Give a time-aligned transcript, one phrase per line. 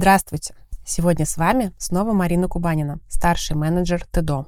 [0.00, 0.54] Здравствуйте!
[0.86, 4.46] Сегодня с вами снова Марина Кубанина, старший менеджер ТДО.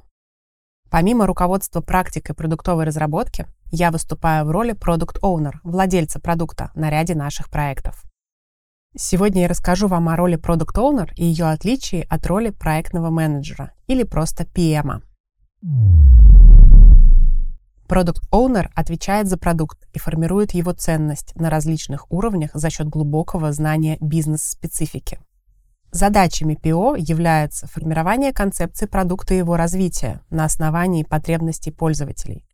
[0.89, 4.73] Помимо руководства практикой продуктовой разработки, я выступаю в роли
[5.21, 8.01] Owner, владельца продукта на ряде наших проектов.
[8.95, 13.73] Сегодня я расскажу вам о роли Product Owner и ее отличии от роли проектного менеджера
[13.87, 15.01] или просто PM.
[17.89, 23.51] Product Owner отвечает за продукт и формирует его ценность на различных уровнях за счет глубокого
[23.51, 25.19] знания бизнес-специфики.
[25.91, 32.45] Задачами ПО является формирование концепции продукта и его развития на основании потребностей пользователей.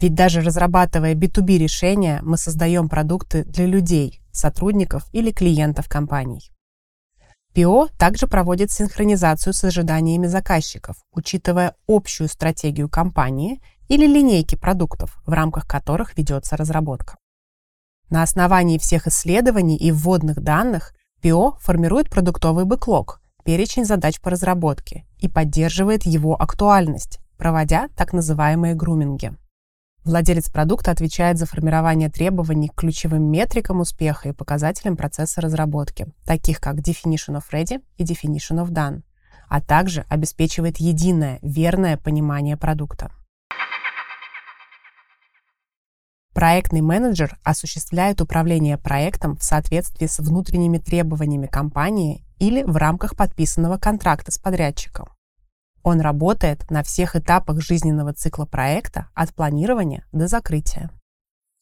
[0.00, 6.50] Ведь даже разрабатывая B2B решения, мы создаем продукты для людей, сотрудников или клиентов компаний.
[7.54, 15.32] ПО также проводит синхронизацию с ожиданиями заказчиков, учитывая общую стратегию компании или линейки продуктов, в
[15.32, 17.16] рамках которых ведется разработка.
[18.08, 20.93] На основании всех исследований и вводных данных
[21.24, 28.74] ПО формирует продуктовый бэклог, перечень задач по разработке и поддерживает его актуальность, проводя так называемые
[28.74, 29.32] груминги.
[30.04, 36.60] Владелец продукта отвечает за формирование требований к ключевым метрикам успеха и показателям процесса разработки, таких
[36.60, 39.00] как Definition of Ready и Definition of Done,
[39.48, 43.10] а также обеспечивает единое, верное понимание продукта.
[46.34, 53.78] Проектный менеджер осуществляет управление проектом в соответствии с внутренними требованиями компании или в рамках подписанного
[53.78, 55.08] контракта с подрядчиком.
[55.84, 60.90] Он работает на всех этапах жизненного цикла проекта от планирования до закрытия.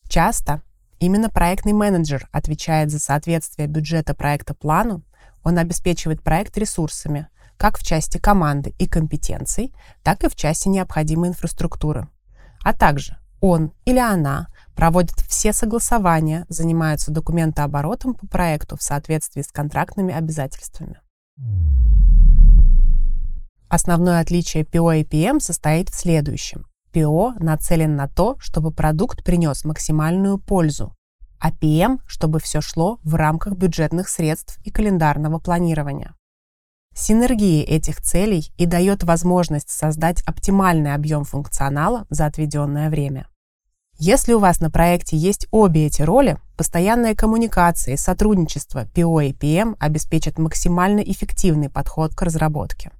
[0.08, 0.62] Часто
[1.00, 5.02] именно проектный менеджер отвечает за соответствие бюджета проекта плану,
[5.44, 11.28] он обеспечивает проект ресурсами, как в части команды и компетенций, так и в части необходимой
[11.28, 12.08] инфраструктуры,
[12.64, 19.52] а также он или она проводят все согласования, занимаются документооборотом по проекту в соответствии с
[19.52, 21.00] контрактными обязательствами.
[23.68, 26.66] Основное отличие PO и PM состоит в следующем.
[26.92, 30.94] PO нацелен на то, чтобы продукт принес максимальную пользу,
[31.38, 36.14] а PM, чтобы все шло в рамках бюджетных средств и календарного планирования.
[36.94, 43.26] Синергия этих целей и дает возможность создать оптимальный объем функционала за отведенное время.
[44.04, 49.32] Если у вас на проекте есть обе эти роли, постоянная коммуникация и сотрудничество PO и
[49.32, 52.90] PM обеспечат максимально эффективный подход к разработке.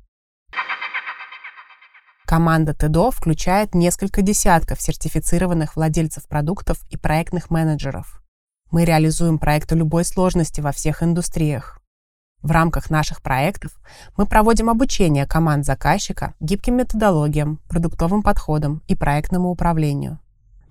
[2.24, 8.22] Команда ТДО включает несколько десятков сертифицированных владельцев продуктов и проектных менеджеров.
[8.70, 11.80] Мы реализуем проекты любой сложности во всех индустриях.
[12.42, 13.72] В рамках наших проектов
[14.16, 20.21] мы проводим обучение команд заказчика гибким методологиям, продуктовым подходам и проектному управлению.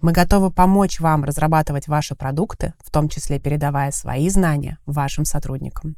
[0.02, 5.96] Мы готовы помочь вам разрабатывать ваши продукты, в том числе передавая свои знания вашим сотрудникам.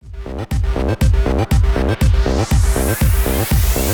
[0.00, 0.52] Thank
[3.76, 3.87] you.